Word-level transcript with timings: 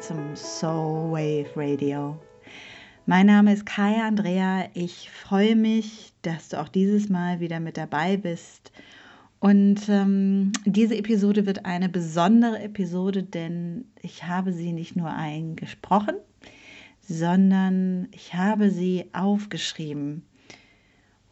zum 0.00 0.36
Soul 0.36 1.10
Wave 1.10 1.50
Radio. 1.56 2.16
Mein 3.06 3.26
Name 3.26 3.52
ist 3.52 3.66
Kaya 3.66 4.06
Andrea. 4.06 4.68
Ich 4.74 5.10
freue 5.10 5.56
mich, 5.56 6.12
dass 6.22 6.50
du 6.50 6.60
auch 6.60 6.68
dieses 6.68 7.08
Mal 7.08 7.40
wieder 7.40 7.58
mit 7.58 7.76
dabei 7.76 8.16
bist. 8.16 8.70
Und 9.40 9.88
ähm, 9.88 10.52
diese 10.64 10.96
Episode 10.96 11.46
wird 11.46 11.64
eine 11.64 11.88
besondere 11.88 12.60
Episode, 12.60 13.24
denn 13.24 13.86
ich 14.00 14.22
habe 14.22 14.52
sie 14.52 14.72
nicht 14.72 14.94
nur 14.94 15.10
eingesprochen, 15.10 16.14
sondern 17.00 18.06
ich 18.12 18.34
habe 18.34 18.70
sie 18.70 19.06
aufgeschrieben. 19.12 20.22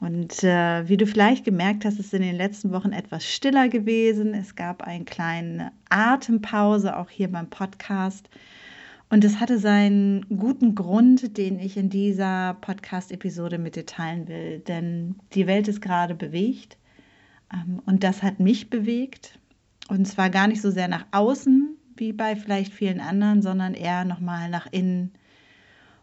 Und 0.01 0.42
äh, 0.42 0.88
wie 0.88 0.96
du 0.96 1.06
vielleicht 1.06 1.45
gemerkt 1.45 1.84
hast, 1.84 2.01
ist 2.01 2.12
in 2.12 2.23
den 2.23 2.37
letzten 2.37 2.73
Wochen 2.73 2.92
etwas 2.92 3.24
stiller 3.24 3.68
gewesen. 3.68 4.34
Es 4.34 4.56
gab 4.56 4.82
eine 4.82 5.04
kleine 5.04 5.73
Atempause, 5.88 6.96
auch 6.96 7.10
hier 7.10 7.30
beim 7.30 7.48
Podcast. 7.48 8.28
Und 9.09 9.24
es 9.24 9.38
hatte 9.38 9.59
seinen 9.59 10.27
guten 10.28 10.74
Grund, 10.74 11.37
den 11.38 11.60
ich 11.60 11.77
in 11.77 11.91
dieser 11.91 12.55
Podcast-Episode 12.55 13.59
mit 13.59 13.77
dir 13.77 13.87
teilen 13.87 14.27
will. 14.27 14.59
Denn 14.60 15.16
die 15.32 15.46
Welt 15.46 15.69
ist 15.69 15.80
gerade 15.80 16.15
bewegt. 16.15 16.77
Ähm, 17.52 17.80
und 17.87 18.02
das 18.02 18.23
hat 18.23 18.41
mich 18.41 18.69
bewegt. 18.69 19.38
Und 19.88 20.06
zwar 20.06 20.30
gar 20.30 20.48
nicht 20.48 20.60
so 20.60 20.70
sehr 20.70 20.88
nach 20.88 21.06
außen, 21.12 21.77
wie 21.96 22.12
bei 22.12 22.34
vielleicht 22.34 22.73
vielen 22.73 23.01
anderen, 23.01 23.42
sondern 23.42 23.74
eher 23.74 24.05
nochmal 24.05 24.51
nach 24.51 24.66
innen, 24.73 25.12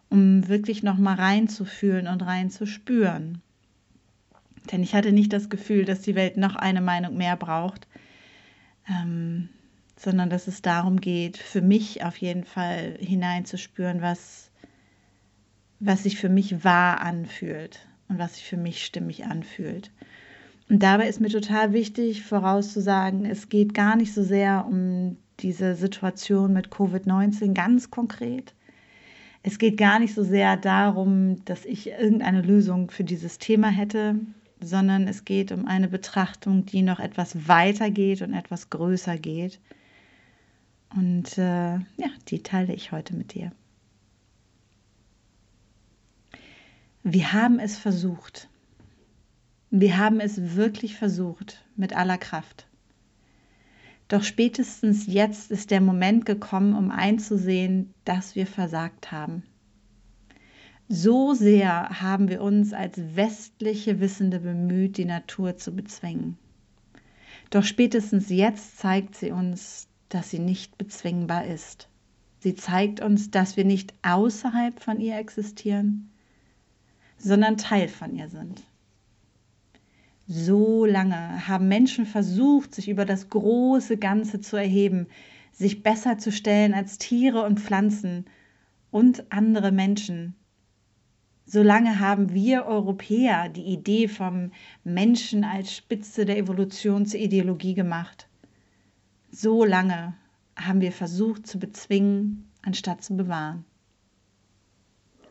um 0.09 0.47
wirklich 0.47 0.81
nochmal 0.81 1.15
reinzufühlen 1.15 2.07
und 2.07 2.21
reinzuspüren. 2.21 3.41
Denn 4.71 4.81
ich 4.81 4.95
hatte 4.95 5.11
nicht 5.11 5.33
das 5.33 5.49
Gefühl, 5.49 5.83
dass 5.83 6.01
die 6.01 6.15
Welt 6.15 6.37
noch 6.37 6.55
eine 6.55 6.79
Meinung 6.79 7.17
mehr 7.17 7.35
braucht, 7.35 7.87
ähm, 8.87 9.49
sondern 10.03 10.29
dass 10.29 10.47
es 10.47 10.61
darum 10.61 10.99
geht, 10.99 11.37
für 11.37 11.61
mich 11.61 12.03
auf 12.03 12.17
jeden 12.17 12.43
Fall 12.43 12.97
hineinzuspüren, 12.99 14.01
was, 14.01 14.51
was 15.79 16.03
sich 16.03 16.17
für 16.17 16.29
mich 16.29 16.63
wahr 16.63 17.01
anfühlt 17.01 17.87
und 18.09 18.19
was 18.19 18.35
sich 18.35 18.45
für 18.45 18.57
mich 18.57 18.85
stimmig 18.85 19.25
anfühlt. 19.25 19.91
Und 20.69 20.83
dabei 20.83 21.07
ist 21.07 21.21
mir 21.21 21.29
total 21.29 21.73
wichtig 21.73 22.23
vorauszusagen, 22.23 23.25
es 23.25 23.49
geht 23.49 23.73
gar 23.73 23.95
nicht 23.95 24.13
so 24.13 24.23
sehr 24.23 24.65
um 24.67 25.17
diese 25.39 25.75
Situation 25.75 26.53
mit 26.53 26.69
Covid-19 26.69 27.53
ganz 27.53 27.89
konkret. 27.89 28.53
Es 29.41 29.57
geht 29.57 29.77
gar 29.77 29.99
nicht 29.99 30.13
so 30.13 30.23
sehr 30.23 30.55
darum, 30.55 31.43
dass 31.45 31.65
ich 31.65 31.89
irgendeine 31.89 32.41
Lösung 32.41 32.91
für 32.91 33.03
dieses 33.03 33.39
Thema 33.39 33.67
hätte 33.67 34.15
sondern 34.65 35.07
es 35.07 35.25
geht 35.25 35.51
um 35.51 35.67
eine 35.67 35.87
Betrachtung, 35.87 36.65
die 36.65 36.81
noch 36.81 36.99
etwas 36.99 37.47
weiter 37.47 37.91
geht 37.91 38.21
und 38.21 38.33
etwas 38.33 38.69
größer 38.69 39.17
geht. 39.17 39.59
Und 40.95 41.37
äh, 41.37 41.73
ja, 41.73 42.09
die 42.27 42.43
teile 42.43 42.73
ich 42.73 42.91
heute 42.91 43.15
mit 43.15 43.33
dir. 43.33 43.51
Wir 47.03 47.33
haben 47.33 47.59
es 47.59 47.77
versucht. 47.77 48.49
Wir 49.69 49.97
haben 49.97 50.19
es 50.19 50.55
wirklich 50.55 50.95
versucht 50.95 51.65
mit 51.75 51.95
aller 51.95 52.17
Kraft. 52.17 52.67
Doch 54.07 54.23
spätestens 54.23 55.07
jetzt 55.07 55.49
ist 55.49 55.71
der 55.71 55.81
Moment 55.81 56.25
gekommen, 56.25 56.75
um 56.75 56.91
einzusehen, 56.91 57.93
dass 58.05 58.35
wir 58.35 58.45
versagt 58.45 59.11
haben. 59.11 59.43
So 60.87 61.33
sehr 61.33 62.01
haben 62.01 62.29
wir 62.29 62.41
uns 62.41 62.73
als 62.73 62.99
westliche 63.15 63.99
Wissende 63.99 64.39
bemüht, 64.39 64.97
die 64.97 65.05
Natur 65.05 65.57
zu 65.57 65.75
bezwingen. 65.75 66.37
Doch 67.49 67.63
spätestens 67.63 68.29
jetzt 68.29 68.77
zeigt 68.77 69.15
sie 69.15 69.31
uns, 69.31 69.87
dass 70.13 70.29
sie 70.29 70.39
nicht 70.39 70.77
bezwingbar 70.77 71.45
ist. 71.45 71.89
Sie 72.39 72.55
zeigt 72.55 72.99
uns, 72.99 73.31
dass 73.31 73.57
wir 73.57 73.65
nicht 73.65 73.93
außerhalb 74.01 74.79
von 74.81 74.99
ihr 74.99 75.17
existieren, 75.17 76.11
sondern 77.17 77.57
Teil 77.57 77.87
von 77.87 78.15
ihr 78.15 78.29
sind. 78.29 78.63
So 80.27 80.85
lange 80.85 81.47
haben 81.47 81.67
Menschen 81.67 82.05
versucht, 82.05 82.75
sich 82.75 82.89
über 82.89 83.05
das 83.05 83.29
große 83.29 83.97
Ganze 83.97 84.41
zu 84.41 84.55
erheben, 84.55 85.07
sich 85.51 85.83
besser 85.83 86.17
zu 86.17 86.31
stellen 86.31 86.73
als 86.73 86.97
Tiere 86.97 87.43
und 87.43 87.59
Pflanzen 87.59 88.25
und 88.91 89.31
andere 89.31 89.71
Menschen, 89.71 90.35
Solange 91.45 91.99
haben 91.99 92.33
wir 92.33 92.65
Europäer 92.65 93.49
die 93.49 93.65
Idee 93.65 94.07
vom 94.07 94.51
Menschen 94.83 95.43
als 95.43 95.75
Spitze 95.75 96.25
der 96.25 96.37
Evolution 96.37 97.05
zur 97.05 97.19
Ideologie 97.19 97.73
gemacht. 97.73 98.29
So 99.35 99.65
lange 99.65 100.13
haben 100.55 100.79
wir 100.79 100.91
versucht 100.91 101.47
zu 101.47 101.57
bezwingen, 101.57 102.51
anstatt 102.61 103.03
zu 103.03 103.17
bewahren. 103.17 103.65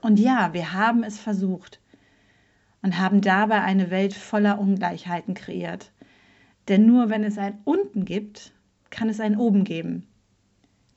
Und 0.00 0.18
ja, 0.18 0.52
wir 0.54 0.72
haben 0.72 1.04
es 1.04 1.20
versucht 1.20 1.80
und 2.82 2.98
haben 2.98 3.20
dabei 3.20 3.60
eine 3.60 3.90
Welt 3.90 4.12
voller 4.12 4.58
Ungleichheiten 4.58 5.34
kreiert. 5.34 5.92
Denn 6.66 6.84
nur 6.84 7.10
wenn 7.10 7.22
es 7.22 7.38
ein 7.38 7.60
Unten 7.62 8.04
gibt, 8.04 8.52
kann 8.90 9.08
es 9.08 9.20
ein 9.20 9.36
Oben 9.36 9.62
geben. 9.62 10.08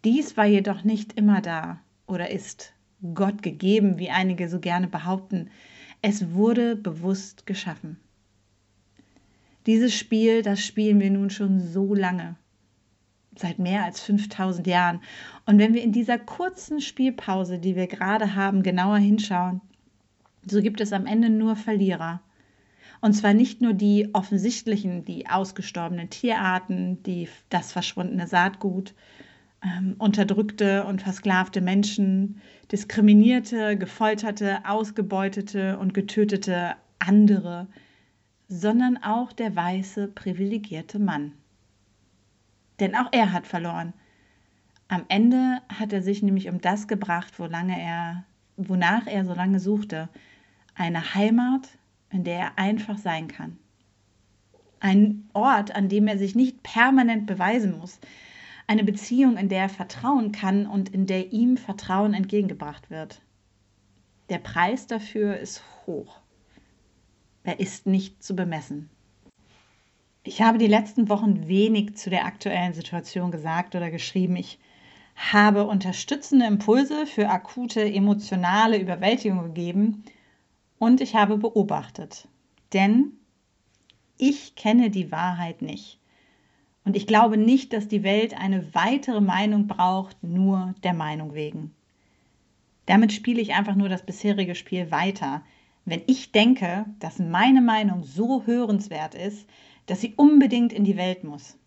Dies 0.04 0.36
war 0.36 0.46
jedoch 0.46 0.84
nicht 0.84 1.14
immer 1.14 1.42
da 1.42 1.80
oder 2.08 2.32
ist. 2.32 2.74
Gott 3.14 3.44
gegeben, 3.44 4.00
wie 4.00 4.10
einige 4.10 4.50
so 4.50 4.60
gerne 4.60 4.88
behaupten. 4.88 5.52
Es 6.02 6.32
wurde 6.32 6.76
bewusst 6.76 7.46
geschaffen. 7.46 8.00
Dieses 9.68 9.94
Spiel, 9.94 10.42
das 10.42 10.66
spielen 10.66 11.00
wir 11.00 11.12
nun 11.12 11.30
schon 11.30 11.60
so 11.60 11.94
lange, 11.94 12.36
seit 13.38 13.60
mehr 13.60 13.84
als 13.84 14.02
5000 14.02 14.68
Jahren. 14.68 15.02
Und 15.46 15.60
wenn 15.60 15.74
wir 15.74 15.84
in 15.84 15.92
dieser 15.92 16.18
kurzen 16.18 16.82
Spielpause, 16.82 17.60
die 17.60 17.76
wir 17.76 17.88
gerade 17.88 18.36
haben, 18.36 18.64
genauer 18.64 18.98
hinschauen, 18.98 19.62
so 20.46 20.62
gibt 20.62 20.82
es 20.82 20.94
am 20.94 21.06
Ende 21.06 21.30
nur 21.30 21.56
Verlierer. 21.56 22.22
Und 23.02 23.14
zwar 23.14 23.34
nicht 23.34 23.62
nur 23.62 23.74
die 23.74 24.10
offensichtlichen, 24.14 25.06
die 25.06 25.28
ausgestorbenen 25.28 26.10
Tierarten, 26.10 27.04
die, 27.04 27.28
das 27.50 27.72
verschwundene 27.72 28.28
Saatgut, 28.28 28.94
ähm, 29.64 29.96
unterdrückte 29.98 30.86
und 30.86 31.02
versklavte 31.02 31.62
Menschen, 31.62 32.42
diskriminierte, 32.72 33.78
gefolterte, 33.78 34.60
ausgebeutete 34.66 35.78
und 35.78 35.94
getötete 35.94 36.76
andere, 37.00 37.68
sondern 38.48 38.98
auch 38.98 39.34
der 39.34 39.56
weiße, 39.56 40.08
privilegierte 40.08 41.00
Mann. 41.00 41.34
Denn 42.80 42.96
auch 42.96 43.10
er 43.12 43.32
hat 43.32 43.48
verloren. 43.48 43.94
Am 44.88 45.06
Ende 45.08 45.62
hat 45.70 45.94
er 45.94 46.02
sich 46.02 46.22
nämlich 46.22 46.50
um 46.50 46.62
das 46.62 46.88
gebracht, 46.88 47.34
er, 47.40 48.24
wonach 48.58 49.08
er 49.08 49.26
so 49.26 49.34
lange 49.34 49.60
suchte. 49.60 50.10
Eine 50.76 51.16
Heimat, 51.16 51.70
in 52.10 52.24
der 52.24 52.40
er 52.40 52.60
einfach 52.60 52.98
sein 52.98 53.28
kann. 53.28 53.58
Ein 54.80 55.30
Ort, 55.34 55.76
an 55.76 55.90
dem 55.90 56.08
er 56.08 56.18
sich 56.18 56.36
nicht 56.36 56.62
permanent 56.62 57.26
beweisen 57.26 57.78
muss, 57.78 58.00
eine 58.68 58.84
Beziehung, 58.84 59.38
in 59.38 59.50
der 59.50 59.64
er 59.64 59.70
vertrauen 59.70 60.32
kann 60.32 60.68
und 60.68 60.90
in 60.90 61.06
der 61.06 61.32
ihm 61.32 61.58
Vertrauen 61.58 62.14
entgegengebracht 62.14 62.90
wird. 62.90 63.22
Der 64.30 64.40
Preis 64.40 64.88
dafür 64.88 65.38
ist 65.38 65.64
hoch. 65.86 66.20
Er 67.44 67.60
ist 67.60 67.86
nicht 67.86 68.24
zu 68.24 68.36
bemessen. 68.36 68.90
Ich 70.28 70.42
habe 70.42 70.58
die 70.58 70.66
letzten 70.66 71.08
Wochen 71.08 71.48
wenig 71.48 71.98
zu 71.98 72.10
der 72.10 72.26
aktuellen 72.26 72.74
Situation 72.74 73.30
gesagt 73.30 73.76
oder 73.76 73.92
geschrieben. 73.92 74.36
Ich 74.38 74.58
habe 75.16 75.68
unterstützende 75.68 76.48
Impulse 76.48 77.06
für 77.06 77.30
akute 77.30 77.82
emotionale 77.82 78.80
Überwältigung 78.80 79.44
gegeben 79.44 80.04
und 80.80 81.00
ich 81.00 81.14
habe 81.14 81.38
beobachtet. 81.38 82.28
Denn 82.74 83.12
ich 84.18 84.56
kenne 84.56 84.90
die 84.90 85.12
Wahrheit 85.12 85.62
nicht. 85.62 86.00
Und 86.86 86.96
ich 86.96 87.06
glaube 87.06 87.38
nicht, 87.38 87.72
dass 87.72 87.88
die 87.88 88.02
Welt 88.02 88.36
eine 88.36 88.74
weitere 88.74 89.22
Meinung 89.22 89.68
braucht, 89.68 90.24
nur 90.24 90.74
der 90.84 90.94
Meinung 90.96 91.36
wegen. 91.36 91.76
Damit 92.88 93.14
spiele 93.14 93.42
ich 93.42 93.54
einfach 93.54 93.76
nur 93.76 93.90
das 93.90 94.04
bisherige 94.04 94.56
Spiel 94.56 94.90
weiter. 94.90 95.44
Wenn 95.86 96.02
ich 96.08 96.32
denke, 96.32 96.86
dass 96.98 97.20
meine 97.20 97.62
Meinung 97.62 98.04
so 98.04 98.44
hörenswert 98.48 99.14
ist, 99.14 99.48
dass 99.86 100.02
sie 100.02 100.14
unbedingt 100.16 100.74
in 100.74 100.84
die 100.84 100.98
Welt 100.98 101.24
muss. 101.24 101.58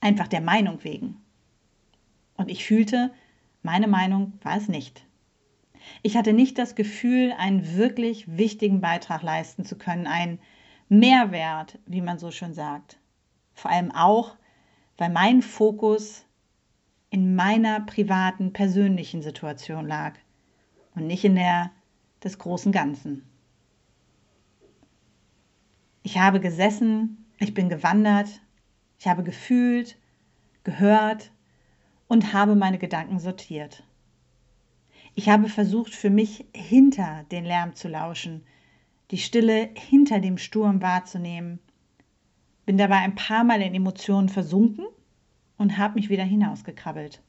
Einfach 0.00 0.28
der 0.28 0.40
Meinung 0.40 0.82
wegen. 0.84 1.22
Und 2.36 2.50
ich 2.50 2.64
fühlte, 2.64 3.12
meine 3.62 3.88
Meinung 3.88 4.34
war 4.42 4.56
es 4.56 4.68
nicht. 4.68 5.04
Ich 6.02 6.16
hatte 6.16 6.32
nicht 6.32 6.58
das 6.58 6.74
Gefühl, 6.74 7.32
einen 7.38 7.76
wirklich 7.76 8.36
wichtigen 8.36 8.80
Beitrag 8.80 9.22
leisten 9.22 9.64
zu 9.64 9.76
können, 9.76 10.06
einen 10.06 10.38
Mehrwert, 10.88 11.78
wie 11.86 12.00
man 12.00 12.18
so 12.18 12.30
schön 12.30 12.54
sagt. 12.54 12.98
Vor 13.54 13.70
allem 13.70 13.92
auch, 13.92 14.36
weil 14.98 15.10
mein 15.10 15.42
Fokus 15.42 16.24
in 17.10 17.34
meiner 17.34 17.80
privaten, 17.80 18.52
persönlichen 18.52 19.22
Situation 19.22 19.86
lag 19.86 20.14
und 20.94 21.06
nicht 21.06 21.24
in 21.24 21.36
der 21.36 21.70
des 22.22 22.38
großen 22.38 22.72
Ganzen. 22.72 23.26
Ich 26.06 26.18
habe 26.18 26.38
gesessen, 26.38 27.26
ich 27.40 27.52
bin 27.52 27.68
gewandert, 27.68 28.28
ich 28.96 29.08
habe 29.08 29.24
gefühlt, 29.24 29.98
gehört 30.62 31.32
und 32.06 32.32
habe 32.32 32.54
meine 32.54 32.78
Gedanken 32.78 33.18
sortiert. 33.18 33.82
Ich 35.16 35.28
habe 35.28 35.48
versucht, 35.48 35.92
für 35.92 36.10
mich 36.10 36.46
hinter 36.54 37.24
den 37.32 37.44
Lärm 37.44 37.74
zu 37.74 37.88
lauschen, 37.88 38.44
die 39.10 39.18
Stille 39.18 39.70
hinter 39.74 40.20
dem 40.20 40.38
Sturm 40.38 40.80
wahrzunehmen, 40.80 41.58
bin 42.66 42.78
dabei 42.78 42.98
ein 42.98 43.16
paar 43.16 43.42
Mal 43.42 43.60
in 43.60 43.74
Emotionen 43.74 44.28
versunken 44.28 44.86
und 45.58 45.76
habe 45.76 45.94
mich 45.94 46.08
wieder 46.08 46.22
hinausgekrabbelt. 46.22 47.20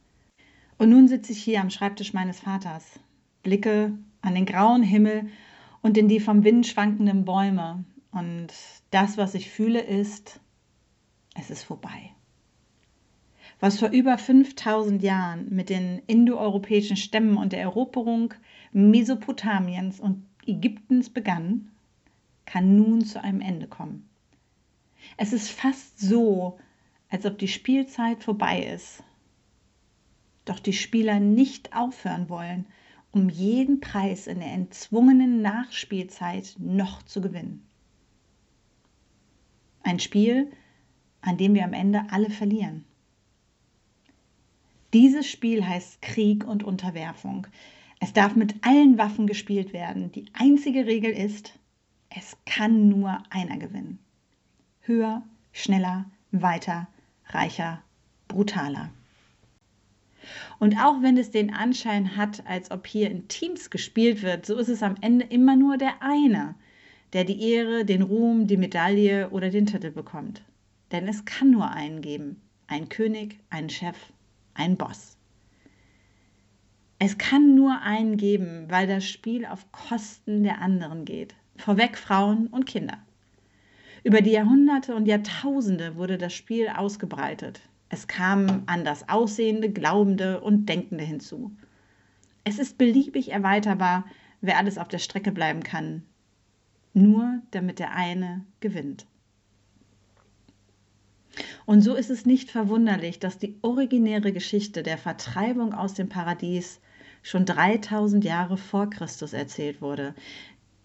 Und 0.78 0.92
nun 0.92 1.08
sitze 1.08 1.32
ich 1.32 1.44
hier 1.44 1.62
am 1.62 1.72
Schreibtisch 1.72 2.14
meines 2.14 2.42
Vaters, 2.42 3.00
blicke 3.42 3.98
an 4.22 4.36
den 4.36 4.46
grauen 4.46 4.84
Himmel 4.84 5.32
und 5.82 5.98
in 5.98 6.08
die 6.08 6.20
vom 6.20 6.44
Wind 6.44 6.68
schwankenden 6.68 7.26
Bäume. 7.26 7.84
Und 8.18 8.48
das, 8.90 9.16
was 9.18 9.36
ich 9.36 9.52
fühle, 9.52 9.80
ist, 9.80 10.40
es 11.36 11.52
ist 11.52 11.62
vorbei. 11.62 12.16
Was 13.60 13.78
vor 13.78 13.90
über 13.90 14.18
5000 14.18 15.04
Jahren 15.04 15.54
mit 15.54 15.70
den 15.70 16.02
indoeuropäischen 16.08 16.98
Stämmen 16.98 17.38
und 17.38 17.52
der 17.52 17.62
Eroberung 17.62 18.34
Mesopotamiens 18.72 20.00
und 20.00 20.26
Ägyptens 20.48 21.12
begann, 21.12 21.70
kann 22.46 22.76
nun 22.76 23.06
zu 23.06 23.24
einem 23.24 23.40
Ende 23.40 23.68
kommen. 23.68 24.10
Es 25.18 25.32
ist 25.32 25.52
fast 25.52 26.00
so, 26.00 26.58
als 27.10 27.24
ob 27.28 27.38
die 27.38 27.48
Spielzeit 27.48 28.24
vorbei 28.24 28.64
ist. 28.64 29.04
Doch 30.46 30.58
die 30.58 30.74
Spieler 30.74 31.20
nicht 31.20 31.76
aufhören 31.76 32.30
wollen, 32.30 32.66
um 33.12 33.30
jeden 33.30 33.80
Preis 33.80 34.26
in 34.26 34.40
der 34.40 34.54
entzwungenen 34.54 35.44
Nachspielzeit 35.44 36.56
noch 36.58 37.04
zu 37.04 37.22
gewinnen. 37.22 37.67
Ein 39.88 40.02
Spiel, 40.02 40.52
an 41.22 41.38
dem 41.38 41.54
wir 41.54 41.64
am 41.64 41.72
Ende 41.72 42.08
alle 42.10 42.30
verlieren. 42.30 42.84
Dieses 44.92 45.32
Spiel 45.32 45.66
heißt 45.66 46.02
Krieg 46.02 46.46
und 46.46 46.62
Unterwerfung. 46.62 47.48
Es 48.02 48.12
darf 48.12 48.36
mit 48.36 48.66
allen 48.66 48.98
Waffen 48.98 49.28
gespielt 49.28 49.72
werden. 49.72 50.12
Die 50.12 50.26
einzige 50.34 50.86
Regel 50.88 51.12
ist, 51.12 51.58
es 52.10 52.36
kann 52.46 52.90
nur 52.90 53.24
einer 53.30 53.56
gewinnen. 53.56 54.00
Höher, 54.82 55.24
schneller, 55.54 56.04
weiter, 56.34 56.90
reicher, 57.28 57.82
brutaler. 58.28 58.90
Und 60.60 60.78
auch 60.82 61.02
wenn 61.02 61.16
es 61.16 61.32
den 61.32 61.54
Anschein 61.54 62.18
hat, 62.18 62.46
als 62.46 62.72
ob 62.72 62.88
hier 62.88 63.10
in 63.10 63.30
Teams 63.30 63.70
gespielt 63.70 64.22
wird, 64.22 64.46
so 64.46 64.58
ist 64.58 64.68
es 64.68 64.84
am 64.84 64.96
Ende 65.00 65.24
immer 65.28 65.56
nur 65.56 65.78
der 65.78 66.02
eine, 66.02 66.56
der 67.14 67.24
die 67.24 67.52
Ehre, 67.52 67.86
den 67.86 68.02
Ruhm, 68.02 68.48
die 68.48 68.58
Medaille 68.58 69.30
oder 69.30 69.50
den 69.50 69.66
Titel 69.66 69.92
bekommt. 69.92 70.42
Denn 70.92 71.08
es 71.08 71.26
kann 71.26 71.52
nur 71.52 71.72
einen 71.72 72.02
geben. 72.02 72.42
Ein 72.68 72.90
König, 72.90 73.40
einen 73.50 73.70
Chef, 73.70 73.98
einen 74.54 74.78
Boss. 74.78 75.18
Es 77.00 77.18
kann 77.18 77.56
nur 77.56 77.82
einen 77.82 78.18
geben, 78.18 78.66
weil 78.70 78.88
das 78.88 79.08
Spiel 79.08 79.46
auf 79.46 79.72
Kosten 79.72 80.44
der 80.44 80.62
anderen 80.62 81.06
geht. 81.06 81.36
Vorweg 81.58 81.98
Frauen 81.98 82.48
und 82.48 82.66
Kinder. 82.66 82.98
Über 84.04 84.22
die 84.22 84.32
Jahrhunderte 84.32 84.96
und 84.96 85.06
Jahrtausende 85.06 85.96
wurde 85.96 86.18
das 86.18 86.34
Spiel 86.34 86.70
ausgebreitet. 86.70 87.62
Es 87.90 88.08
kamen 88.08 88.64
anders 88.66 89.08
Aussehende, 89.10 89.70
Glaubende 89.70 90.42
und 90.42 90.68
Denkende 90.68 91.04
hinzu. 91.04 91.52
Es 92.44 92.60
ist 92.60 92.78
beliebig 92.78 93.32
erweiterbar, 93.32 94.06
wer 94.42 94.58
alles 94.58 94.78
auf 94.78 94.88
der 94.88 95.00
Strecke 95.00 95.32
bleiben 95.32 95.64
kann, 95.64 96.04
nur 96.98 97.42
damit 97.52 97.80
der 97.80 97.94
eine 97.94 98.44
gewinnt. 98.60 99.06
Und 101.66 101.82
so 101.82 101.96
ist 101.96 102.10
es 102.10 102.26
nicht 102.26 102.50
verwunderlich, 102.50 103.20
dass 103.20 103.38
die 103.38 103.56
originäre 103.62 104.32
Geschichte 104.32 104.84
der 104.84 104.98
Vertreibung 104.98 105.74
aus 105.74 105.94
dem 105.94 106.10
Paradies 106.10 106.80
schon 107.22 107.46
3000 107.46 108.24
Jahre 108.24 108.58
vor 108.58 108.90
Christus 108.90 109.34
erzählt 109.34 109.82
wurde, 109.82 110.16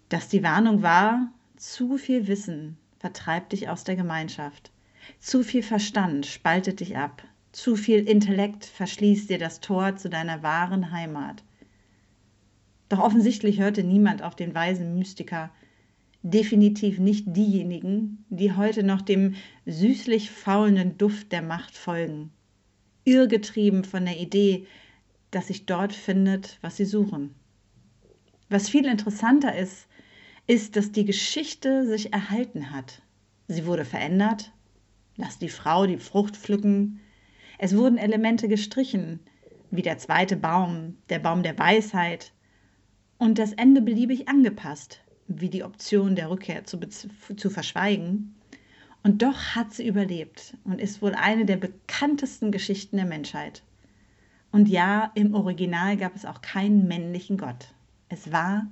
dass 0.08 0.28
die 0.28 0.42
Warnung 0.42 0.82
war, 0.82 1.32
zu 1.56 1.96
viel 1.96 2.26
Wissen 2.26 2.76
vertreibt 2.98 3.52
dich 3.52 3.68
aus 3.68 3.84
der 3.84 3.96
Gemeinschaft. 3.96 4.70
Zu 5.18 5.42
viel 5.42 5.62
Verstand 5.62 6.26
spaltet 6.26 6.80
dich 6.80 6.96
ab. 6.96 7.22
Zu 7.52 7.76
viel 7.76 8.08
Intellekt 8.08 8.64
verschließt 8.64 9.30
dir 9.30 9.38
das 9.38 9.60
Tor 9.60 9.96
zu 9.96 10.08
deiner 10.08 10.42
wahren 10.42 10.90
Heimat. 10.90 11.42
Doch 12.88 12.98
offensichtlich 12.98 13.58
hörte 13.60 13.84
niemand 13.84 14.22
auf 14.22 14.34
den 14.34 14.54
weisen 14.54 14.98
Mystiker, 14.98 15.50
definitiv 16.22 16.98
nicht 16.98 17.24
diejenigen, 17.28 18.24
die 18.30 18.52
heute 18.52 18.82
noch 18.82 19.02
dem 19.02 19.34
süßlich 19.66 20.30
faulenden 20.30 20.98
Duft 20.98 21.32
der 21.32 21.42
Macht 21.42 21.76
folgen, 21.76 22.30
irrgetrieben 23.04 23.84
von 23.84 24.04
der 24.04 24.18
Idee, 24.18 24.66
dass 25.30 25.48
sich 25.48 25.66
dort 25.66 25.92
findet, 25.92 26.58
was 26.60 26.76
sie 26.76 26.84
suchen. 26.84 27.34
Was 28.48 28.68
viel 28.68 28.86
interessanter 28.86 29.56
ist, 29.56 29.88
ist, 30.46 30.76
dass 30.76 30.92
die 30.92 31.04
Geschichte 31.04 31.86
sich 31.86 32.12
erhalten 32.12 32.70
hat. 32.70 33.02
Sie 33.48 33.66
wurde 33.66 33.84
verändert, 33.84 34.52
Lass 35.16 35.38
die 35.38 35.50
Frau 35.50 35.86
die 35.86 35.98
Frucht 35.98 36.36
pflücken. 36.36 37.00
Es 37.58 37.76
wurden 37.76 37.98
Elemente 37.98 38.48
gestrichen, 38.48 39.20
wie 39.70 39.82
der 39.82 39.98
zweite 39.98 40.36
Baum, 40.36 40.96
der 41.10 41.18
Baum 41.18 41.42
der 41.42 41.58
Weisheit, 41.58 42.32
und 43.18 43.38
das 43.38 43.52
Ende 43.52 43.82
beliebig 43.82 44.28
angepasst, 44.28 45.02
wie 45.40 45.50
die 45.50 45.64
Option 45.64 46.16
der 46.16 46.30
Rückkehr 46.30 46.64
zu, 46.64 46.78
zu 46.78 47.50
verschweigen. 47.50 48.34
Und 49.02 49.22
doch 49.22 49.54
hat 49.54 49.72
sie 49.74 49.86
überlebt 49.86 50.56
und 50.64 50.80
ist 50.80 51.02
wohl 51.02 51.14
eine 51.14 51.44
der 51.44 51.56
bekanntesten 51.56 52.52
Geschichten 52.52 52.96
der 52.96 53.06
Menschheit. 53.06 53.62
Und 54.52 54.68
ja, 54.68 55.10
im 55.14 55.34
Original 55.34 55.96
gab 55.96 56.14
es 56.14 56.24
auch 56.24 56.42
keinen 56.42 56.86
männlichen 56.86 57.38
Gott. 57.38 57.74
Es 58.08 58.30
war 58.30 58.66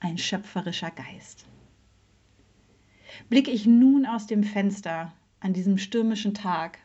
ein 0.00 0.18
schöpferischer 0.18 0.90
Geist. 0.90 1.46
Blicke 3.28 3.50
ich 3.50 3.66
nun 3.66 4.06
aus 4.06 4.26
dem 4.26 4.44
Fenster 4.44 5.12
an 5.40 5.52
diesem 5.52 5.78
stürmischen 5.78 6.34
Tag, 6.34 6.78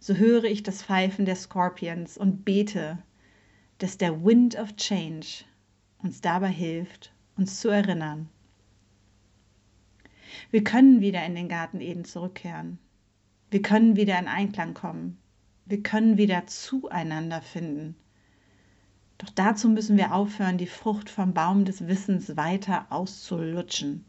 so 0.00 0.14
höre 0.14 0.44
ich 0.44 0.62
das 0.62 0.82
Pfeifen 0.82 1.24
der 1.24 1.36
Scorpions 1.36 2.16
und 2.16 2.44
bete, 2.44 2.98
dass 3.78 3.98
der 3.98 4.24
Wind 4.24 4.56
of 4.56 4.76
Change 4.76 5.44
uns 6.02 6.20
dabei 6.20 6.48
hilft, 6.48 7.12
uns 7.38 7.60
zu 7.60 7.68
erinnern. 7.68 8.28
Wir 10.50 10.64
können 10.64 11.00
wieder 11.00 11.24
in 11.24 11.34
den 11.34 11.48
Garten 11.48 11.80
Eden 11.80 12.04
zurückkehren. 12.04 12.78
Wir 13.50 13.62
können 13.62 13.96
wieder 13.96 14.18
in 14.18 14.28
Einklang 14.28 14.74
kommen. 14.74 15.18
Wir 15.64 15.82
können 15.82 16.18
wieder 16.18 16.46
zueinander 16.46 17.40
finden. 17.40 17.96
Doch 19.18 19.30
dazu 19.30 19.68
müssen 19.68 19.96
wir 19.96 20.14
aufhören, 20.14 20.58
die 20.58 20.66
Frucht 20.66 21.08
vom 21.08 21.34
Baum 21.34 21.64
des 21.64 21.86
Wissens 21.86 22.36
weiter 22.36 22.86
auszulutschen 22.90 24.04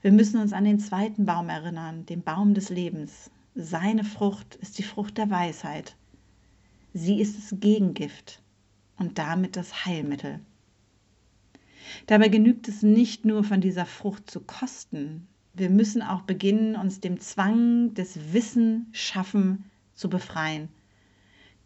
wir 0.00 0.12
müssen 0.12 0.40
uns 0.40 0.52
an 0.52 0.64
den 0.64 0.78
zweiten 0.78 1.26
Baum 1.26 1.48
erinnern, 1.48 2.06
den 2.06 2.22
Baum 2.22 2.54
des 2.54 2.68
Lebens. 2.68 3.32
Seine 3.56 4.04
Frucht 4.04 4.54
ist 4.54 4.78
die 4.78 4.84
Frucht 4.84 5.18
der 5.18 5.28
Weisheit. 5.28 5.96
Sie 6.94 7.20
ist 7.20 7.36
das 7.36 7.58
Gegengift 7.58 8.40
und 8.96 9.18
damit 9.18 9.56
das 9.56 9.84
Heilmittel. 9.84 10.38
Dabei 12.06 12.28
genügt 12.28 12.68
es 12.68 12.82
nicht 12.82 13.24
nur 13.24 13.44
von 13.44 13.60
dieser 13.60 13.86
Frucht 13.86 14.30
zu 14.30 14.40
kosten, 14.40 15.26
wir 15.54 15.70
müssen 15.70 16.02
auch 16.02 16.22
beginnen, 16.22 16.76
uns 16.76 17.00
dem 17.00 17.18
Zwang 17.18 17.92
des 17.94 18.32
Wissen 18.32 18.86
schaffen 18.92 19.64
zu 19.94 20.08
befreien, 20.08 20.68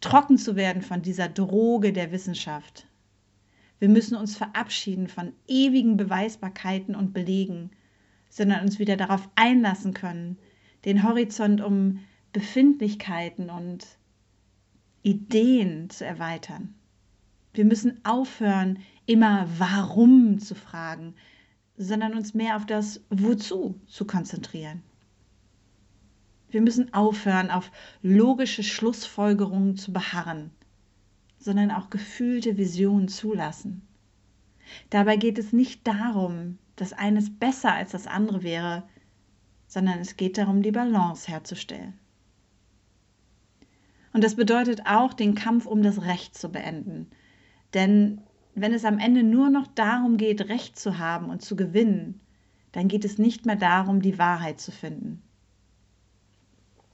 trocken 0.01 0.39
zu 0.39 0.55
werden 0.55 0.81
von 0.81 1.03
dieser 1.03 1.29
Droge 1.29 1.93
der 1.93 2.11
Wissenschaft. 2.11 2.87
Wir 3.77 3.89
müssen 3.89 4.15
uns 4.15 4.35
verabschieden 4.35 5.07
von 5.07 5.33
ewigen 5.47 5.95
Beweisbarkeiten 5.97 6.95
und 6.95 7.13
Belegen 7.13 7.69
sondern 8.33 8.61
uns 8.61 8.79
wieder 8.79 8.97
darauf 8.97 9.29
einlassen 9.35 9.93
können, 9.93 10.39
den 10.85 11.03
Horizont 11.03 11.61
um 11.61 11.99
Befindlichkeiten 12.31 13.51
und 13.51 13.85
Ideen 15.03 15.91
zu 15.91 16.03
erweitern. 16.03 16.73
Wir 17.53 17.63
müssen 17.63 18.03
aufhören, 18.03 18.79
immer 19.05 19.47
warum 19.57 20.39
zu 20.39 20.55
fragen, 20.55 21.15
sondern 21.77 22.13
uns 22.13 22.33
mehr 22.33 22.55
auf 22.55 22.65
das 22.65 23.01
Wozu 23.09 23.79
zu 23.87 24.05
konzentrieren. 24.05 24.83
Wir 26.49 26.61
müssen 26.61 26.93
aufhören, 26.93 27.49
auf 27.49 27.71
logische 28.03 28.61
Schlussfolgerungen 28.61 29.75
zu 29.75 29.91
beharren, 29.91 30.51
sondern 31.39 31.71
auch 31.71 31.89
gefühlte 31.89 32.57
Visionen 32.57 33.07
zulassen. 33.07 33.81
Dabei 34.91 35.17
geht 35.17 35.39
es 35.39 35.51
nicht 35.51 35.87
darum, 35.87 36.59
dass 36.75 36.93
eines 36.93 37.35
besser 37.35 37.73
als 37.73 37.91
das 37.91 38.07
andere 38.07 38.43
wäre, 38.43 38.83
sondern 39.67 39.99
es 39.99 40.15
geht 40.15 40.37
darum, 40.37 40.61
die 40.61 40.71
Balance 40.71 41.27
herzustellen. 41.27 41.93
Und 44.13 44.23
das 44.23 44.35
bedeutet 44.35 44.85
auch, 44.85 45.13
den 45.13 45.33
Kampf 45.33 45.65
um 45.65 45.81
das 45.81 46.03
Recht 46.03 46.37
zu 46.37 46.49
beenden. 46.49 47.07
Denn 47.73 48.21
wenn 48.55 48.73
es 48.73 48.85
am 48.85 48.99
Ende 48.99 49.23
nur 49.23 49.49
noch 49.49 49.67
darum 49.67 50.17
geht, 50.17 50.49
Recht 50.49 50.77
zu 50.77 50.99
haben 50.99 51.29
und 51.29 51.41
zu 51.41 51.55
gewinnen, 51.55 52.19
dann 52.71 52.87
geht 52.87 53.05
es 53.05 53.17
nicht 53.17 53.45
mehr 53.45 53.55
darum, 53.55 54.01
die 54.01 54.17
Wahrheit 54.17 54.59
zu 54.59 54.71
finden. 54.71 55.21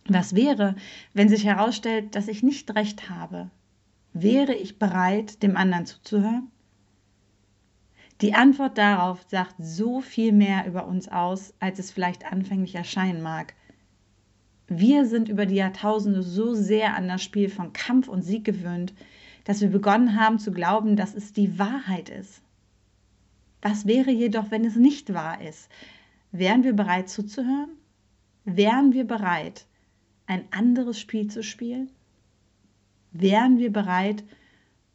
Was 0.08 0.36
wäre, 0.36 0.76
wenn 1.14 1.30
sich 1.30 1.46
herausstellt, 1.46 2.16
dass 2.16 2.28
ich 2.28 2.44
nicht 2.44 2.74
recht 2.76 3.10
habe? 3.10 3.50
Wäre 4.14 4.56
ich 4.56 4.80
bereit, 4.80 5.44
dem 5.44 5.56
anderen 5.56 5.86
zuzuhören? 5.86 6.50
Die 8.22 8.34
Antwort 8.34 8.78
darauf 8.78 9.24
sagt 9.30 9.56
so 9.60 10.02
viel 10.02 10.34
mehr 10.34 10.66
über 10.68 10.88
uns 10.88 11.08
aus, 11.08 11.54
als 11.60 11.80
es 11.80 11.92
vielleicht 11.92 12.26
anfänglich 12.30 12.76
erscheinen 12.76 13.22
mag. 13.22 13.54
Wir 14.68 15.06
sind 15.06 15.30
über 15.30 15.46
die 15.46 15.56
Jahrtausende 15.56 16.22
so 16.22 16.54
sehr 16.54 16.96
an 16.96 17.08
das 17.08 17.24
Spiel 17.24 17.50
von 17.50 17.72
Kampf 17.72 18.08
und 18.08 18.24
Sieg 18.24 18.44
gewöhnt, 18.44 18.94
dass 19.50 19.62
wir 19.62 19.72
begonnen 19.72 20.16
haben 20.16 20.38
zu 20.38 20.52
glauben, 20.52 20.96
dass 20.96 21.16
es 21.16 21.34
die 21.34 21.58
Wahrheit 21.58 22.10
ist. 22.10 22.44
Was 23.64 23.88
wäre 23.88 24.12
jedoch, 24.12 24.52
wenn 24.52 24.64
es 24.64 24.76
nicht 24.76 25.12
wahr 25.12 25.42
ist? 25.42 25.72
Wären 26.32 26.64
wir 26.64 26.74
bereit 26.74 27.10
zuzuhören? 27.10 27.72
Wären 28.46 28.94
wir 28.94 29.08
bereit, 29.08 29.66
ein 30.28 30.44
anderes 30.52 31.00
Spiel 31.00 31.32
zu 31.32 31.42
spielen? 31.42 31.90
Wären 33.12 33.58
wir 33.58 33.74
bereit, 33.74 34.24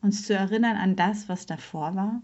uns 0.03 0.25
zu 0.25 0.35
erinnern 0.35 0.77
an 0.77 0.95
das, 0.95 1.29
was 1.29 1.47
davor 1.47 1.97
war? 1.97 2.23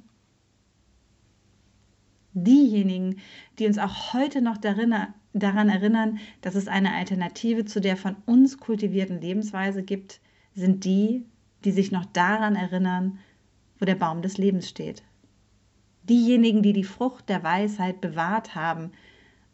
Diejenigen, 2.33 3.17
die 3.59 3.67
uns 3.67 3.79
auch 3.79 4.13
heute 4.13 4.41
noch 4.41 4.57
daran 4.59 5.13
erinnern, 5.33 6.21
dass 6.43 6.55
es 6.55 6.69
eine 6.69 6.95
Alternative 6.95 7.65
zu 7.65 7.81
der 7.81 7.97
von 7.97 8.15
uns 8.25 8.59
kultivierten 8.59 9.21
Lebensweise 9.21 9.83
gibt, 9.83 10.21
sind 10.55 10.85
die, 10.85 11.25
die 11.65 11.73
sich 11.73 11.93
noch 11.93 12.07
daran 12.07 12.57
erinnern, 12.57 13.19
wo 13.79 13.85
der 13.85 13.95
Baum 13.95 14.23
des 14.23 14.39
Lebens 14.39 14.69
steht. 14.69 15.03
Diejenigen, 16.05 16.63
die 16.63 16.73
die 16.73 16.85
Frucht 16.85 17.29
der 17.29 17.43
Weisheit 17.43 18.01
bewahrt 18.01 18.55
haben 18.55 18.93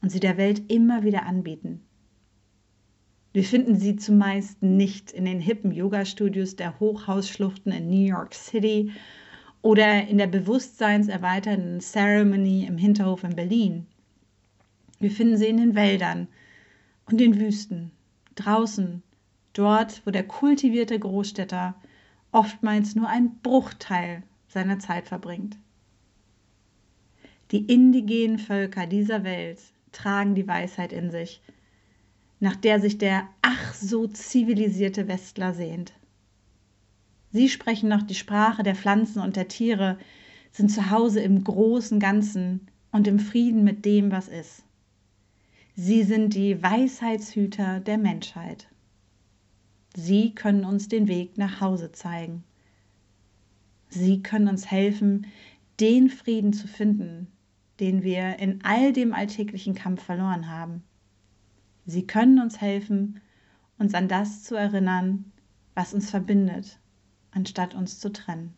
und 0.01 0.11
sie 0.11 0.21
der 0.21 0.37
Welt 0.37 0.71
immer 0.71 1.03
wieder 1.03 1.25
anbieten. 1.25 1.83
Wir 3.33 3.45
finden 3.45 3.77
sie 3.77 3.97
zumeist 3.97 4.63
nicht 4.63 5.11
in 5.11 5.27
den 5.27 5.41
hippen 5.41 5.71
Yoga-Studios 5.71 6.57
der 6.57 6.81
Hochhausschluchten 6.81 7.71
in 7.71 7.91
New 7.91 8.07
York 8.07 8.35
City 8.35 8.93
oder 9.61 10.07
in 10.07 10.17
der 10.17 10.29
bewusstseinserweiternden 10.29 11.81
Ceremony 11.81 12.65
im 12.65 12.79
Hinterhof 12.79 13.25
in 13.25 13.37
Berlin. 13.37 13.87
Wir 15.01 15.11
finden 15.11 15.37
sie 15.37 15.49
in 15.49 15.59
den 15.59 15.75
Wäldern 15.75 16.29
und 17.11 17.21
den 17.21 17.39
Wüsten, 17.39 17.91
draußen, 18.37 19.03
dort, 19.53 20.01
wo 20.07 20.11
der 20.11 20.27
kultivierte 20.27 20.99
Großstädter 20.99 21.75
oftmals 22.37 22.95
nur 22.95 23.09
ein 23.09 23.38
Bruchteil 23.43 24.23
seiner 24.47 24.78
Zeit 24.78 25.09
verbringt. 25.09 25.57
Die 27.50 27.64
indigenen 27.64 28.38
Völker 28.38 28.87
dieser 28.87 29.25
Welt 29.25 29.59
tragen 29.90 30.35
die 30.35 30.47
Weisheit 30.47 30.93
in 30.93 31.11
sich, 31.11 31.40
nach 32.38 32.55
der 32.55 32.78
sich 32.78 32.99
der 32.99 33.26
ach 33.40 33.73
so 33.73 34.07
zivilisierte 34.07 35.09
Westler 35.09 35.55
sehnt. 35.55 35.95
Sie 37.33 37.49
sprechen 37.49 37.88
noch 37.88 38.02
die 38.02 38.14
Sprache 38.14 38.62
der 38.62 38.75
Pflanzen 38.75 39.23
und 39.23 39.37
der 39.37 39.49
Tiere, 39.49 39.99
sind 40.52 40.71
zu 40.71 40.90
Hause 40.90 41.21
im 41.21 41.43
großen 41.43 42.00
Ganzen 42.00 42.69
und 42.93 43.09
im 43.09 43.19
Frieden 43.19 43.64
mit 43.64 43.87
dem, 43.87 44.11
was 44.11 44.28
ist. 44.28 44.62
Sie 45.75 46.02
sind 46.02 46.35
die 46.35 46.62
Weisheitshüter 46.62 47.81
der 47.81 47.97
Menschheit. 47.97 48.69
Sie 49.97 50.35
können 50.35 50.65
uns 50.65 50.88
den 50.88 51.09
Weg 51.09 51.37
nach 51.38 51.61
Hause 51.61 51.91
zeigen. 51.91 52.45
Sie 53.88 54.23
können 54.23 54.49
uns 54.49 54.71
helfen, 54.71 55.26
den 55.81 56.09
Frieden 56.09 56.53
zu 56.53 56.69
finden, 56.69 57.26
den 57.81 58.03
wir 58.03 58.38
in 58.38 58.62
all 58.62 58.93
dem 58.93 59.12
alltäglichen 59.12 59.75
Kampf 59.75 60.05
verloren 60.05 60.49
haben. 60.49 60.85
Sie 61.87 62.07
können 62.07 62.41
uns 62.41 62.61
helfen, 62.61 63.21
uns 63.79 63.95
an 63.95 64.07
das 64.07 64.45
zu 64.45 64.55
erinnern, 64.55 65.33
was 65.75 65.93
uns 65.93 66.11
verbindet 66.11 66.79
anstatt 67.37 67.75
uns 67.75 68.00
zu 68.00 68.12
trennen. 68.12 68.55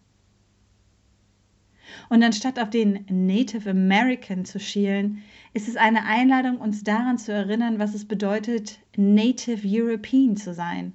Und 2.11 2.23
anstatt 2.23 2.59
auf 2.61 2.71
den 2.71 3.04
Native 3.09 3.71
American 3.71 4.45
zu 4.45 4.61
schielen, 4.61 5.23
ist 5.52 5.68
es 5.68 5.76
eine 5.76 6.04
Einladung, 6.04 6.59
uns 6.59 6.85
daran 6.85 7.18
zu 7.18 7.33
erinnern, 7.33 7.78
was 7.78 7.95
es 7.95 8.04
bedeutet, 8.04 8.78
Native 8.97 9.62
European 9.66 10.37
zu 10.37 10.54
sein. 10.54 10.92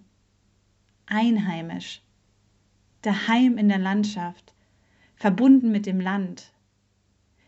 Einheimisch, 1.06 2.02
daheim 3.02 3.58
in 3.58 3.70
der 3.70 3.80
Landschaft, 3.80 4.54
verbunden 5.16 5.72
mit 5.72 5.86
dem 5.86 6.00
Land, 6.00 6.52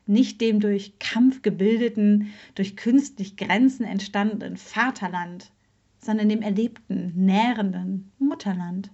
nicht 0.07 0.39
dem 0.41 0.59
durch 0.59 0.99
Kampf 0.99 1.41
gebildeten, 1.41 2.33
durch 2.53 2.75
künstlich 2.75 3.37
Grenzen 3.37 3.85
entstandenen 3.85 4.57
Vaterland, 4.57 5.51
sondern 5.99 6.29
dem 6.29 6.41
erlebten, 6.41 7.11
nährenden 7.15 8.11
Mutterland. 8.19 8.91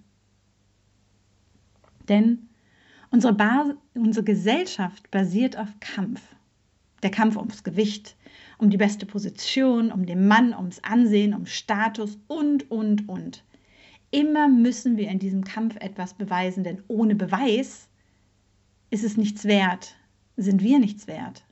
Denn 2.08 2.48
unsere, 3.10 3.34
Bas 3.34 3.74
unsere 3.94 4.24
Gesellschaft 4.24 5.10
basiert 5.10 5.56
auf 5.56 5.68
Kampf. 5.80 6.22
Der 7.02 7.10
Kampf 7.10 7.36
ums 7.36 7.64
Gewicht, 7.64 8.16
um 8.58 8.70
die 8.70 8.76
beste 8.76 9.06
Position, 9.06 9.92
um 9.92 10.06
den 10.06 10.26
Mann, 10.26 10.54
ums 10.54 10.80
Ansehen, 10.82 11.34
um 11.34 11.46
Status 11.46 12.18
und, 12.28 12.70
und, 12.70 13.08
und. 13.08 13.44
Immer 14.12 14.46
müssen 14.46 14.98
wir 14.98 15.08
in 15.08 15.18
diesem 15.18 15.42
Kampf 15.42 15.76
etwas 15.76 16.12
beweisen, 16.12 16.64
denn 16.64 16.82
ohne 16.86 17.14
Beweis 17.14 17.88
ist 18.90 19.04
es 19.04 19.16
nichts 19.16 19.46
wert, 19.46 19.96
sind 20.36 20.62
wir 20.62 20.78
nichts 20.78 21.06
wert. 21.06 21.46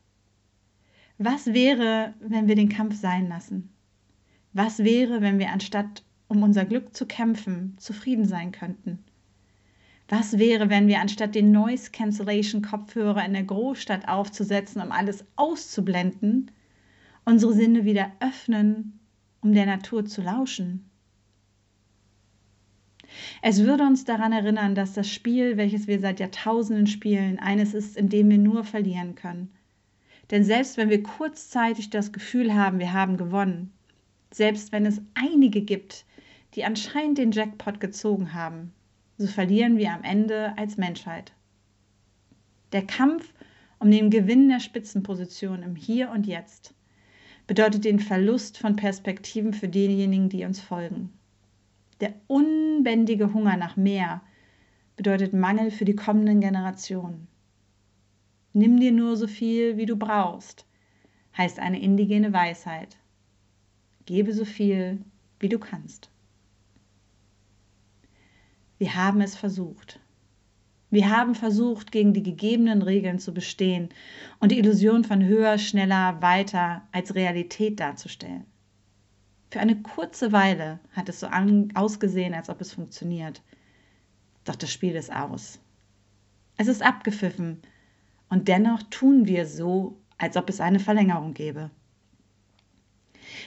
Was 1.16 1.46
wäre, 1.54 2.12
wenn 2.20 2.48
wir 2.48 2.56
den 2.56 2.68
Kampf 2.68 2.96
sein 3.00 3.28
lassen? 3.28 3.70
Was 4.52 4.80
wäre, 4.80 5.22
wenn 5.22 5.38
wir 5.38 5.50
anstatt 5.50 6.04
um 6.28 6.42
unser 6.42 6.66
Glück 6.66 6.94
zu 6.94 7.06
kämpfen, 7.06 7.76
zufrieden 7.78 8.26
sein 8.26 8.52
könnten? 8.52 8.98
Was 10.10 10.38
wäre, 10.38 10.68
wenn 10.68 10.86
wir 10.86 11.00
anstatt 11.00 11.34
den 11.34 11.52
Noise 11.52 11.90
Cancellation 11.92 12.60
Kopfhörer 12.60 13.24
in 13.24 13.32
der 13.32 13.44
Großstadt 13.44 14.06
aufzusetzen, 14.06 14.82
um 14.82 14.92
alles 14.92 15.24
auszublenden, 15.36 16.50
unsere 17.24 17.54
Sinne 17.54 17.86
wieder 17.86 18.12
öffnen, 18.20 19.00
um 19.40 19.54
der 19.54 19.64
Natur 19.64 20.04
zu 20.04 20.20
lauschen? 20.20 20.89
Es 23.42 23.64
würde 23.64 23.84
uns 23.84 24.04
daran 24.04 24.32
erinnern, 24.32 24.74
dass 24.74 24.92
das 24.92 25.10
Spiel, 25.10 25.56
welches 25.56 25.86
wir 25.86 26.00
seit 26.00 26.20
Jahrtausenden 26.20 26.86
spielen, 26.86 27.38
eines 27.38 27.74
ist, 27.74 27.96
in 27.96 28.08
dem 28.08 28.30
wir 28.30 28.38
nur 28.38 28.64
verlieren 28.64 29.14
können. 29.14 29.50
Denn 30.30 30.44
selbst 30.44 30.76
wenn 30.76 30.90
wir 30.90 31.02
kurzzeitig 31.02 31.90
das 31.90 32.12
Gefühl 32.12 32.54
haben, 32.54 32.78
wir 32.78 32.92
haben 32.92 33.16
gewonnen, 33.16 33.72
selbst 34.30 34.70
wenn 34.72 34.86
es 34.86 35.00
einige 35.14 35.62
gibt, 35.62 36.04
die 36.54 36.64
anscheinend 36.64 37.18
den 37.18 37.32
Jackpot 37.32 37.80
gezogen 37.80 38.32
haben, 38.32 38.72
so 39.18 39.26
verlieren 39.26 39.76
wir 39.76 39.92
am 39.92 40.02
Ende 40.02 40.56
als 40.56 40.76
Menschheit. 40.76 41.32
Der 42.72 42.86
Kampf 42.86 43.32
um 43.80 43.90
den 43.90 44.10
Gewinn 44.10 44.48
der 44.48 44.60
Spitzenposition 44.60 45.62
im 45.62 45.74
Hier 45.74 46.10
und 46.10 46.26
Jetzt 46.26 46.74
bedeutet 47.46 47.84
den 47.84 47.98
Verlust 47.98 48.58
von 48.58 48.76
Perspektiven 48.76 49.52
für 49.52 49.68
diejenigen, 49.68 50.28
die 50.28 50.44
uns 50.44 50.60
folgen. 50.60 51.10
Der 52.00 52.14
unbändige 52.28 53.32
Hunger 53.34 53.56
nach 53.56 53.76
mehr 53.76 54.22
bedeutet 54.96 55.32
Mangel 55.32 55.70
für 55.70 55.84
die 55.84 55.96
kommenden 55.96 56.40
Generationen. 56.40 57.28
Nimm 58.52 58.80
dir 58.80 58.92
nur 58.92 59.16
so 59.16 59.26
viel, 59.26 59.76
wie 59.76 59.86
du 59.86 59.96
brauchst, 59.96 60.66
heißt 61.36 61.58
eine 61.58 61.80
indigene 61.80 62.32
Weisheit. 62.32 62.96
Gebe 64.06 64.32
so 64.32 64.44
viel, 64.44 65.02
wie 65.38 65.48
du 65.48 65.58
kannst. 65.58 66.10
Wir 68.78 68.94
haben 68.94 69.20
es 69.20 69.36
versucht. 69.36 70.00
Wir 70.90 71.10
haben 71.10 71.34
versucht, 71.34 71.92
gegen 71.92 72.14
die 72.14 72.22
gegebenen 72.22 72.82
Regeln 72.82 73.20
zu 73.20 73.32
bestehen 73.32 73.90
und 74.40 74.50
die 74.50 74.58
Illusion 74.58 75.04
von 75.04 75.22
höher, 75.22 75.58
schneller, 75.58 76.20
weiter 76.20 76.82
als 76.90 77.14
Realität 77.14 77.78
darzustellen. 77.78 78.46
Für 79.50 79.60
eine 79.60 79.82
kurze 79.82 80.30
Weile 80.30 80.78
hat 80.92 81.08
es 81.08 81.20
so 81.20 81.28
ausgesehen, 81.74 82.34
als 82.34 82.48
ob 82.48 82.60
es 82.60 82.72
funktioniert. 82.72 83.42
Doch 84.44 84.54
das 84.54 84.72
Spiel 84.72 84.94
ist 84.94 85.12
aus. 85.12 85.58
Es 86.56 86.68
ist 86.68 86.82
abgepfiffen 86.82 87.60
und 88.28 88.46
dennoch 88.46 88.82
tun 88.90 89.26
wir 89.26 89.46
so, 89.46 89.98
als 90.18 90.36
ob 90.36 90.48
es 90.48 90.60
eine 90.60 90.78
Verlängerung 90.78 91.34
gäbe. 91.34 91.70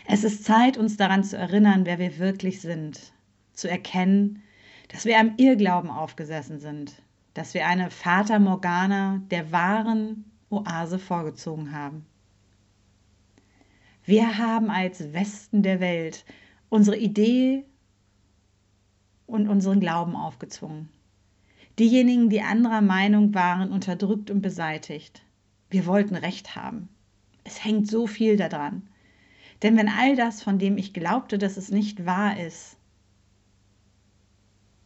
Es 0.05 0.23
ist 0.23 0.43
Zeit, 0.43 0.77
uns 0.77 0.97
daran 0.97 1.23
zu 1.23 1.37
erinnern, 1.37 1.85
wer 1.85 1.99
wir 1.99 2.17
wirklich 2.17 2.59
sind, 2.61 3.13
zu 3.53 3.69
erkennen, 3.69 4.43
dass 4.89 5.05
wir 5.05 5.17
einem 5.17 5.35
Irrglauben 5.37 5.89
aufgesessen 5.89 6.59
sind, 6.59 7.01
dass 7.33 7.53
wir 7.53 7.65
eine 7.65 7.89
Fata 7.89 8.39
Morgana 8.39 9.21
der 9.31 9.51
wahren 9.51 10.25
Oase 10.49 10.99
vorgezogen 10.99 11.71
haben. 11.71 12.05
Wir 14.05 14.37
haben 14.37 14.69
als 14.69 15.13
Westen 15.13 15.63
der 15.63 15.79
Welt 15.79 16.25
unsere 16.67 16.97
Idee 16.97 17.63
und 19.25 19.47
unseren 19.47 19.79
Glauben 19.79 20.15
aufgezwungen. 20.15 20.89
Diejenigen, 21.79 22.29
die 22.29 22.41
anderer 22.41 22.81
Meinung 22.81 23.33
waren, 23.33 23.71
unterdrückt 23.71 24.29
und 24.29 24.41
beseitigt. 24.41 25.23
Wir 25.69 25.85
wollten 25.85 26.15
Recht 26.15 26.55
haben. 26.55 26.89
Es 27.45 27.63
hängt 27.63 27.89
so 27.89 28.05
viel 28.05 28.35
daran. 28.35 28.89
Denn 29.61 29.77
wenn 29.77 29.87
all 29.87 30.17
das, 30.17 30.43
von 30.43 30.59
dem 30.59 30.77
ich 30.77 30.93
glaubte, 30.93 31.37
dass 31.37 31.55
es 31.55 31.71
nicht 31.71 32.05
wahr 32.05 32.37
ist, 32.37 32.77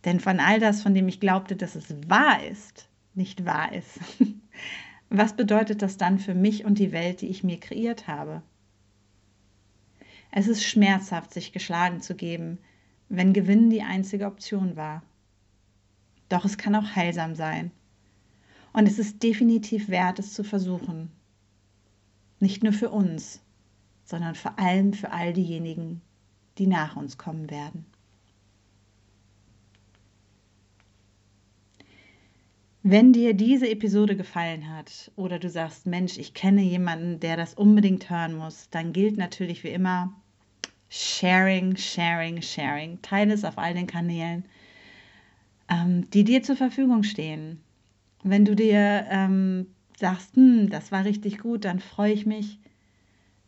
denn 0.06 0.20
von 0.20 0.40
all 0.40 0.60
das, 0.60 0.84
von 0.84 0.94
dem 0.94 1.08
ich 1.08 1.20
glaubte, 1.20 1.56
dass 1.56 1.76
es 1.76 1.94
wahr 2.08 2.44
ist, 2.46 2.88
nicht 3.16 3.46
wahr 3.46 3.74
ist, 3.74 4.00
was 5.10 5.36
bedeutet 5.36 5.82
das 5.82 5.98
dann 5.98 6.20
für 6.20 6.36
mich 6.36 6.66
und 6.66 6.78
die 6.78 6.92
Welt, 6.92 7.22
die 7.22 7.28
ich 7.28 7.44
mir 7.44 7.60
kreiert 7.60 8.08
habe? 8.08 8.44
Es 10.32 10.48
ist 10.48 10.64
schmerzhaft, 10.64 11.34
sich 11.34 11.52
geschlagen 11.52 12.02
zu 12.02 12.16
geben, 12.16 12.60
wenn 13.10 13.34
Gewinn 13.34 13.70
die 13.70 13.82
einzige 13.82 14.26
Option 14.26 14.76
war. 14.76 15.04
Doch 16.30 16.46
es 16.46 16.58
kann 16.58 16.76
auch 16.76 16.96
heilsam 16.96 17.36
sein. 17.36 17.72
Und 18.74 18.88
es 18.88 19.00
ist 19.00 19.24
definitiv 19.24 19.90
wert, 19.90 20.20
es 20.20 20.34
zu 20.34 20.44
versuchen. 20.44 21.12
Nicht 22.40 22.64
nur 22.64 22.74
für 22.74 22.90
uns, 22.90 23.42
sondern 24.04 24.36
vor 24.36 24.60
allem 24.60 24.94
für 24.94 25.12
all 25.12 25.34
diejenigen, 25.34 26.02
die 26.58 26.68
nach 26.68 26.96
uns 26.96 27.18
kommen 27.18 27.50
werden. 27.50 27.86
Wenn 32.90 33.12
dir 33.12 33.34
diese 33.34 33.70
Episode 33.70 34.16
gefallen 34.16 34.74
hat 34.74 35.12
oder 35.18 35.40
du 35.40 35.50
sagst, 35.50 35.88
Mensch, 35.88 36.18
ich 36.18 36.34
kenne 36.34 36.62
jemanden, 36.62 37.20
der 37.20 37.36
das 37.36 37.54
unbedingt 37.54 38.10
hören 38.10 38.38
muss, 38.38 38.70
dann 38.70 38.94
gilt 38.94 39.18
natürlich 39.18 39.66
wie 39.66 39.72
immer 39.72 40.14
Sharing, 40.88 41.76
Sharing, 41.76 42.42
Sharing. 42.42 43.02
Teile 43.02 43.34
es 43.34 43.44
auf 43.44 43.58
all 43.58 43.74
den 43.74 43.88
Kanälen, 43.88 44.46
ähm, 45.68 46.10
die 46.12 46.24
dir 46.24 46.44
zur 46.44 46.56
Verfügung 46.56 47.04
stehen. 47.04 47.60
Wenn 48.24 48.46
du 48.46 48.56
dir 48.56 49.06
ähm, 49.10 49.68
sagst, 49.98 50.38
hm, 50.38 50.70
das 50.70 50.90
war 50.90 51.04
richtig 51.04 51.40
gut, 51.40 51.66
dann 51.66 51.82
freue 51.82 52.14
ich 52.14 52.26
mich 52.26 52.58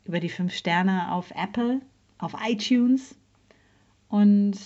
über 0.03 0.19
die 0.19 0.27
fünf 0.27 0.53
Sterne 0.53 1.13
auf 1.13 1.31
Apple, 1.31 1.79
auf 2.17 2.36
iTunes. 2.46 3.15
Und 4.10 4.58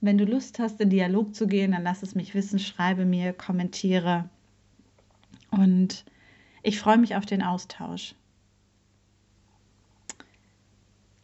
wenn 0.00 0.18
du 0.18 0.24
Lust 0.24 0.58
hast, 0.58 0.80
in 0.80 0.90
Dialog 0.90 1.34
zu 1.34 1.46
gehen, 1.46 1.72
dann 1.72 1.82
lass 1.82 2.02
es 2.02 2.14
mich 2.14 2.34
wissen, 2.34 2.58
schreibe 2.58 3.04
mir, 3.04 3.32
kommentiere. 3.32 4.28
Und 5.50 6.04
ich 6.62 6.78
freue 6.78 6.98
mich 6.98 7.16
auf 7.16 7.26
den 7.26 7.42
Austausch. 7.42 8.14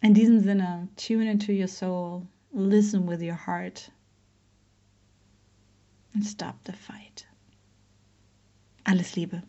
In 0.00 0.12
diesem 0.12 0.40
Sinne, 0.40 0.88
tune 0.97 1.31
into 1.31 1.52
your 1.52 1.69
soul, 1.69 2.26
listen 2.52 3.09
with 3.09 3.23
your 3.23 3.47
heart, 3.47 3.90
and 6.12 6.25
stop 6.25 6.57
the 6.66 6.73
fight. 6.73 7.26
Alles 8.85 9.16
Liebe. 9.16 9.43